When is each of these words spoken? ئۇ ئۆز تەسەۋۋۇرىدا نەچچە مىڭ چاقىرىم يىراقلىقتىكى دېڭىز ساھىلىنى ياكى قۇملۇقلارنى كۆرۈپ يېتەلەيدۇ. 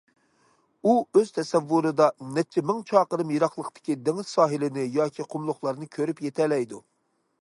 ئۇ 0.83 0.93
ئۆز 1.19 1.29
تەسەۋۋۇرىدا 1.35 2.07
نەچچە 2.37 2.63
مىڭ 2.69 2.81
چاقىرىم 2.91 3.35
يىراقلىقتىكى 3.35 3.99
دېڭىز 4.09 4.33
ساھىلىنى 4.33 4.87
ياكى 4.99 5.27
قۇملۇقلارنى 5.35 5.91
كۆرۈپ 5.99 6.25
يېتەلەيدۇ. 6.31 6.83